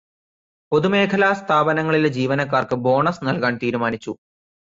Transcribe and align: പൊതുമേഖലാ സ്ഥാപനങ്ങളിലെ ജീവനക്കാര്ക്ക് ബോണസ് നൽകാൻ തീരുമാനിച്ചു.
പൊതുമേഖലാ 0.71 1.33
സ്ഥാപനങ്ങളിലെ 1.33 2.09
ജീവനക്കാര്ക്ക് 2.09 2.75
ബോണസ് 2.75 3.23
നൽകാൻ 3.23 3.59
തീരുമാനിച്ചു. 3.63 4.13